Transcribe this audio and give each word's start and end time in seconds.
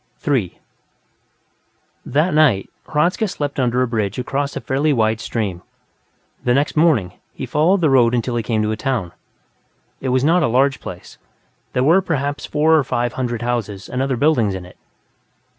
3 0.17 0.57
That 2.03 2.33
night, 2.33 2.71
Hradzka 2.87 3.27
slept 3.27 3.59
under 3.59 3.83
a 3.83 3.87
bridge 3.87 4.17
across 4.17 4.55
a 4.55 4.61
fairly 4.61 4.91
wide 4.91 5.21
stream; 5.21 5.61
the 6.43 6.55
next 6.55 6.75
morning, 6.75 7.13
he 7.35 7.45
followed 7.45 7.81
the 7.81 7.89
road 7.91 8.15
until 8.15 8.35
he 8.35 8.41
came 8.41 8.63
to 8.63 8.71
a 8.71 8.75
town. 8.75 9.11
It 9.99 10.09
was 10.09 10.23
not 10.23 10.41
a 10.41 10.47
large 10.47 10.79
place; 10.79 11.19
there 11.73 11.83
were 11.83 12.01
perhaps 12.01 12.47
four 12.47 12.73
or 12.75 12.83
five 12.83 13.13
hundred 13.13 13.43
houses 13.43 13.87
and 13.87 14.01
other 14.01 14.17
buildings 14.17 14.55
in 14.55 14.65
it. 14.65 14.77